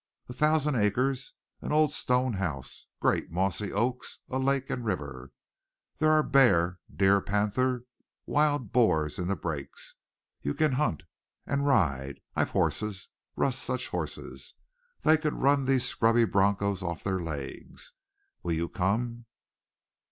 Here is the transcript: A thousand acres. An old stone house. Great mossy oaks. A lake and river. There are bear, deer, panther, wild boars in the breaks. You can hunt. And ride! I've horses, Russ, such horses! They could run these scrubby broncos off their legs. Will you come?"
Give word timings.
A 0.27 0.33
thousand 0.33 0.77
acres. 0.77 1.33
An 1.61 1.71
old 1.71 1.91
stone 1.91 2.33
house. 2.33 2.87
Great 2.99 3.29
mossy 3.29 3.71
oaks. 3.71 4.17
A 4.31 4.39
lake 4.39 4.71
and 4.71 4.83
river. 4.83 5.31
There 5.99 6.09
are 6.09 6.23
bear, 6.23 6.79
deer, 6.91 7.21
panther, 7.21 7.85
wild 8.25 8.71
boars 8.71 9.19
in 9.19 9.27
the 9.27 9.35
breaks. 9.35 9.93
You 10.41 10.55
can 10.55 10.71
hunt. 10.71 11.03
And 11.45 11.67
ride! 11.67 12.19
I've 12.35 12.49
horses, 12.49 13.09
Russ, 13.35 13.59
such 13.59 13.89
horses! 13.89 14.55
They 15.03 15.17
could 15.17 15.33
run 15.35 15.65
these 15.65 15.85
scrubby 15.87 16.25
broncos 16.25 16.81
off 16.81 17.03
their 17.03 17.21
legs. 17.21 17.93
Will 18.41 18.53
you 18.53 18.69
come?" 18.69 19.25